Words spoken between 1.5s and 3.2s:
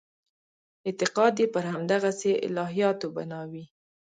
پر همدغسې الهیاتو